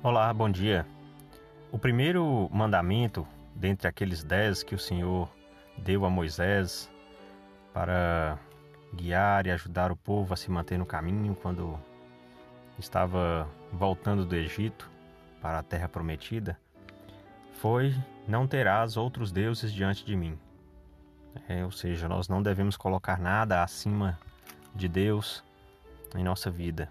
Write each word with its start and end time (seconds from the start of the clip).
Olá, 0.00 0.32
bom 0.32 0.48
dia. 0.48 0.86
O 1.72 1.78
primeiro 1.78 2.48
mandamento, 2.52 3.26
dentre 3.52 3.88
aqueles 3.88 4.22
dez 4.22 4.62
que 4.62 4.76
o 4.76 4.78
Senhor 4.78 5.28
deu 5.76 6.04
a 6.04 6.10
Moisés 6.10 6.88
para 7.74 8.38
guiar 8.94 9.48
e 9.48 9.50
ajudar 9.50 9.90
o 9.90 9.96
povo 9.96 10.32
a 10.32 10.36
se 10.36 10.52
manter 10.52 10.78
no 10.78 10.86
caminho 10.86 11.34
quando 11.34 11.76
estava 12.78 13.48
voltando 13.72 14.24
do 14.24 14.36
Egito 14.36 14.88
para 15.42 15.58
a 15.58 15.64
terra 15.64 15.88
prometida, 15.88 16.56
foi: 17.54 17.92
Não 18.26 18.46
terás 18.46 18.96
outros 18.96 19.32
deuses 19.32 19.72
diante 19.72 20.04
de 20.04 20.14
mim. 20.14 20.38
É, 21.48 21.64
ou 21.64 21.72
seja, 21.72 22.08
nós 22.08 22.28
não 22.28 22.40
devemos 22.40 22.76
colocar 22.76 23.18
nada 23.18 23.64
acima 23.64 24.16
de 24.72 24.86
Deus 24.86 25.42
em 26.14 26.22
nossa 26.22 26.48
vida. 26.48 26.88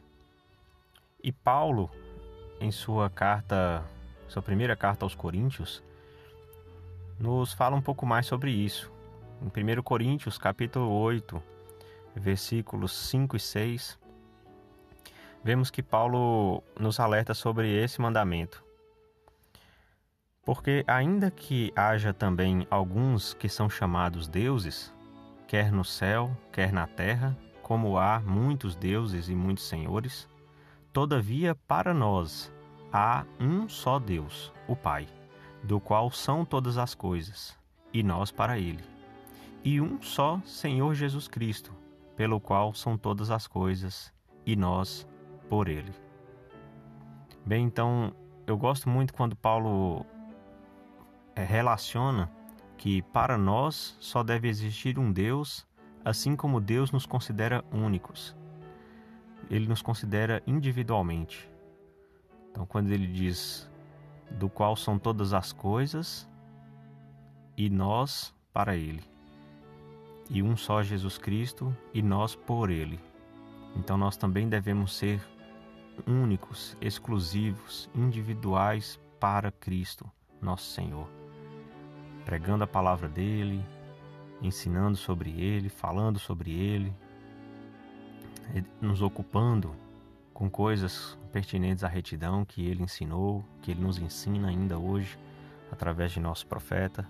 E 1.24 1.32
Paulo, 1.32 1.90
em 2.60 2.72
sua 2.72 3.10
carta, 3.10 3.84
sua 4.28 4.42
primeira 4.42 4.76
carta 4.76 5.06
aos 5.06 5.16
Coríntios, 5.16 5.84
nos 7.20 7.54
fala 7.54 7.76
um 7.76 7.82
pouco 7.82 8.06
mais 8.06 8.26
sobre 8.26 8.52
isso. 8.52 8.92
Em 9.42 9.80
1 9.80 9.82
Coríntios, 9.84 10.38
capítulo 10.38 10.90
8, 10.90 11.42
versículos 12.16 12.92
5 12.92 13.36
e 13.36 13.40
6, 13.40 14.00
vemos 15.44 15.70
que 15.70 15.84
Paulo 15.84 16.64
nos 16.80 17.00
alerta 17.00 17.34
sobre 17.34 17.72
esse 17.72 18.02
mandamento. 18.02 18.64
Porque, 20.44 20.84
ainda 20.88 21.30
que 21.30 21.74
haja 21.76 22.14
também 22.14 22.66
alguns 22.70 23.34
que 23.34 23.50
são 23.50 23.70
chamados 23.70 24.28
deuses, 24.28 24.94
quer 25.48 25.72
no 25.72 25.84
céu, 25.84 26.36
quer 26.52 26.72
na 26.72 26.88
terra, 26.88 27.38
como 27.62 27.98
há 27.98 28.20
muitos 28.20 28.76
deuses 28.76 29.28
e 29.28 29.36
muitos 29.36 29.68
senhores, 29.68 30.28
todavia 30.98 31.54
para 31.54 31.94
nós 31.94 32.52
há 32.92 33.24
um 33.40 33.70
só 33.70 34.00
Deus, 34.00 34.52
o 34.68 34.76
Pai, 34.76 35.08
do 35.64 35.80
qual 35.80 36.10
são 36.10 36.44
todas 36.44 36.76
as 36.76 36.96
coisas, 36.96 37.56
e 37.94 38.02
nós 38.02 38.32
para 38.32 38.58
Ele, 38.58 38.84
e 39.64 39.80
um 39.80 40.02
só 40.02 40.42
Senhor 40.44 40.96
Jesus 40.96 41.28
Cristo, 41.28 41.72
pelo 42.16 42.42
qual 42.42 42.74
são 42.74 42.98
todas 42.98 43.30
as 43.30 43.46
coisas, 43.46 44.12
e 44.44 44.56
nós 44.56 45.08
por 45.48 45.68
Ele. 45.68 45.94
Bem, 47.46 47.66
então 47.66 48.12
eu 48.48 48.58
gosto 48.58 48.90
muito 48.90 49.14
quando 49.14 49.36
Paulo 49.36 50.04
é, 51.36 51.44
relaciona 51.44 52.28
que 52.76 53.04
para 53.04 53.38
nós 53.38 53.96
só 54.00 54.24
deve 54.24 54.48
existir 54.48 54.98
um 54.98 55.12
Deus, 55.12 55.64
assim 56.04 56.36
como 56.36 56.60
Deus 56.60 56.92
nos 56.92 57.06
considera 57.06 57.64
únicos. 57.72 58.36
Ele 59.50 59.68
nos 59.68 59.82
considera 59.82 60.42
individualmente. 60.46 61.50
Então, 62.52 62.66
quando 62.66 62.92
ele 62.92 63.08
diz 63.08 63.70
do 64.32 64.50
qual 64.50 64.76
são 64.76 65.00
todas 65.00 65.34
as 65.34 65.54
coisas 65.54 66.28
e 67.56 67.70
nós 67.70 68.34
para 68.52 68.76
ele, 68.76 69.04
e 70.30 70.44
um 70.44 70.58
só 70.58 70.84
Jesus 70.84 71.18
Cristo 71.18 71.76
e 71.94 72.02
nós 72.02 72.36
por 72.36 72.70
ele. 72.70 73.00
Então, 73.76 73.98
nós 73.98 74.18
também 74.18 74.50
devemos 74.50 74.96
ser 74.96 75.22
únicos, 76.06 76.76
exclusivos, 76.82 77.90
individuais 77.96 79.00
para 79.20 79.52
Cristo, 79.52 80.10
nosso 80.42 80.72
Senhor 80.72 81.08
pregando 82.28 82.66
a 82.66 82.68
palavra 82.68 83.08
dele, 83.08 83.64
ensinando 84.42 84.98
sobre 84.98 85.30
ele, 85.42 85.70
falando 85.70 86.20
sobre 86.20 86.52
ele, 86.52 86.94
nos 88.82 89.02
ocupando 89.02 89.76
com 90.34 90.50
coisas 90.50 91.18
pertinentes 91.32 91.84
à 91.84 91.88
retidão 91.88 92.46
que 92.46 92.66
ele 92.66 92.84
ensinou, 92.84 93.44
que 93.62 93.72
ele 93.72 93.82
nos 93.82 93.98
ensina 93.98 94.50
ainda 94.50 94.78
hoje 94.78 95.18
através 95.72 96.12
de 96.12 96.20
nosso 96.20 96.46
profeta. 96.48 97.08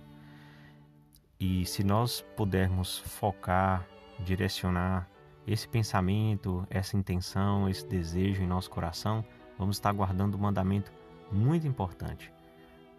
E 1.39 1.65
se 1.65 1.83
nós 1.83 2.21
pudermos 2.35 2.99
focar, 2.99 3.85
direcionar 4.19 5.07
esse 5.45 5.67
pensamento, 5.67 6.65
essa 6.69 6.97
intenção, 6.97 7.69
esse 7.69 7.85
desejo 7.85 8.41
em 8.41 8.47
nosso 8.47 8.69
coração, 8.69 9.23
vamos 9.57 9.77
estar 9.77 9.91
guardando 9.93 10.35
um 10.35 10.41
mandamento 10.41 10.91
muito 11.31 11.67
importante, 11.67 12.31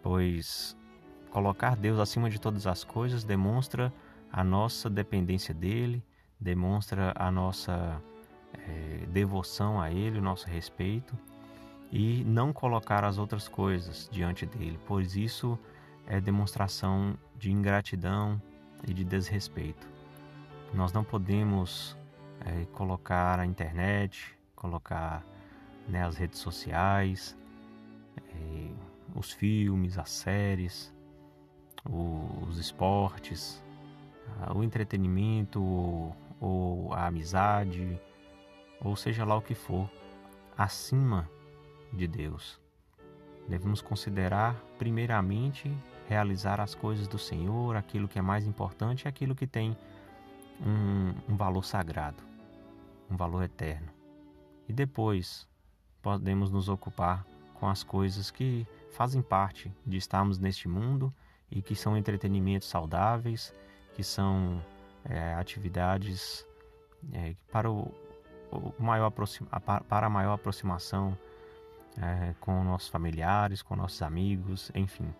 pois 0.01 0.77
Colocar 1.31 1.75
Deus 1.75 1.99
acima 1.99 2.29
de 2.29 2.41
todas 2.41 2.65
as 2.65 2.83
coisas 2.83 3.23
demonstra 3.23 3.93
a 4.31 4.43
nossa 4.43 4.89
dependência 4.89 5.53
dele, 5.53 6.03
demonstra 6.39 7.13
a 7.15 7.29
nossa 7.29 8.01
é, 8.53 9.05
devoção 9.07 9.79
a 9.79 9.91
ele, 9.91 10.19
o 10.19 10.21
nosso 10.21 10.47
respeito 10.47 11.17
e 11.91 12.23
não 12.23 12.53
colocar 12.53 13.03
as 13.03 13.17
outras 13.17 13.47
coisas 13.47 14.07
diante 14.11 14.45
dele, 14.45 14.79
pois 14.85 15.15
isso 15.15 15.57
é 16.05 16.19
demonstração 16.21 17.17
de 17.37 17.51
ingratidão 17.51 18.41
e 18.87 18.93
de 18.93 19.03
desrespeito. 19.03 19.87
Nós 20.73 20.93
não 20.93 21.03
podemos 21.03 21.97
é, 22.45 22.65
colocar 22.73 23.39
a 23.39 23.45
internet, 23.45 24.37
colocar 24.55 25.25
né, 25.87 26.05
as 26.05 26.15
redes 26.15 26.39
sociais, 26.39 27.35
é, 28.17 28.69
os 29.15 29.31
filmes, 29.31 29.97
as 29.97 30.11
séries, 30.11 30.93
os 31.89 32.57
esportes, 32.57 33.63
o 34.53 34.63
entretenimento 34.63 35.61
ou, 36.39 36.93
a 36.93 37.07
amizade, 37.07 37.99
ou 38.83 38.95
seja 38.95 39.25
lá 39.25 39.35
o 39.35 39.41
que 39.41 39.55
for, 39.55 39.89
acima 40.57 41.29
de 41.91 42.07
Deus. 42.07 42.59
Devemos 43.47 43.81
considerar, 43.81 44.55
primeiramente, 44.77 45.71
realizar 46.07 46.59
as 46.59 46.75
coisas 46.75 47.07
do 47.07 47.17
Senhor, 47.17 47.75
aquilo 47.75 48.07
que 48.07 48.19
é 48.19 48.21
mais 48.21 48.45
importante, 48.45 49.07
aquilo 49.07 49.35
que 49.35 49.47
tem 49.47 49.75
um, 50.61 51.13
um 51.33 51.35
valor 51.35 51.63
sagrado, 51.63 52.21
um 53.09 53.15
valor 53.15 53.43
eterno. 53.43 53.89
E 54.67 54.73
depois 54.73 55.47
podemos 56.01 56.51
nos 56.51 56.69
ocupar 56.69 57.25
com 57.55 57.67
as 57.67 57.83
coisas 57.83 58.31
que 58.31 58.65
fazem 58.91 59.21
parte 59.21 59.71
de 59.85 59.97
estarmos 59.97 60.39
neste 60.39 60.67
mundo 60.67 61.13
e 61.51 61.61
que 61.61 61.75
são 61.75 61.97
entretenimentos 61.97 62.67
saudáveis, 62.67 63.53
que 63.95 64.03
são 64.03 64.63
é, 65.03 65.33
atividades 65.33 66.45
é, 67.13 67.35
para, 67.51 67.69
o, 67.69 67.81
o, 67.81 67.93
maior 68.77 69.11
para 69.87 70.09
maior 70.09 70.33
aproximação 70.33 71.17
é, 71.97 72.33
com 72.39 72.63
nossos 72.63 72.89
familiares, 72.89 73.61
com 73.61 73.75
nossos 73.75 74.01
amigos, 74.01 74.71
enfim. 74.73 75.13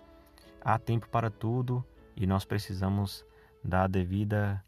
Há 0.62 0.78
tempo 0.78 1.08
para 1.10 1.30
tudo 1.30 1.84
e 2.16 2.26
nós 2.28 2.46
precisamos 2.46 3.26
dar 3.64 3.88
devida 3.88 4.64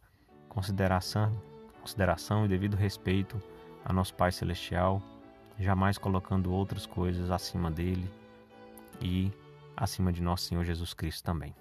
consideração, 0.49 1.31
consideração 1.79 2.45
e 2.45 2.47
devido 2.47 2.75
respeito 2.75 3.41
a 3.83 3.93
nosso 3.93 4.13
Pai 4.13 4.31
Celestial, 4.31 5.01
jamais 5.59 5.97
colocando 5.97 6.51
outras 6.51 6.85
coisas 6.85 7.31
acima 7.31 7.71
dele 7.71 8.09
e 8.99 9.31
acima 9.75 10.11
de 10.11 10.21
nosso 10.21 10.45
Senhor 10.45 10.63
Jesus 10.63 10.93
Cristo 10.93 11.23
também. 11.23 11.55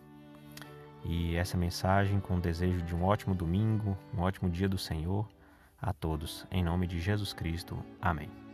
E 1.04 1.34
essa 1.36 1.56
mensagem 1.56 2.20
com 2.20 2.36
o 2.36 2.40
desejo 2.40 2.82
de 2.82 2.94
um 2.94 3.04
ótimo 3.04 3.34
domingo, 3.34 3.96
um 4.14 4.20
ótimo 4.20 4.50
dia 4.50 4.68
do 4.68 4.76
Senhor 4.76 5.26
a 5.80 5.92
todos, 5.92 6.46
em 6.50 6.62
nome 6.62 6.86
de 6.86 7.00
Jesus 7.00 7.32
Cristo. 7.32 7.82
Amém. 8.00 8.49